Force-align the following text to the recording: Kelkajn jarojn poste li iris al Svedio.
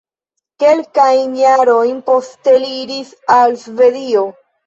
Kelkajn 0.61 1.35
jarojn 1.39 2.01
poste 2.09 2.55
li 2.63 2.73
iris 2.79 3.13
al 3.37 3.57
Svedio. 3.67 4.27